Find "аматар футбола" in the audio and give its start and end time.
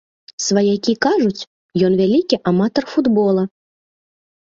2.53-3.43